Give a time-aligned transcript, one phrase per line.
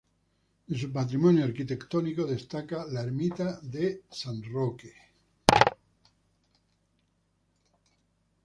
[0.67, 4.95] De su patrimonio arquitectónico destaca la ermita de San Roque.